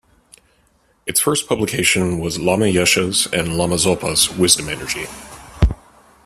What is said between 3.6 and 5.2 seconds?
Zopa's Wisdom Energy.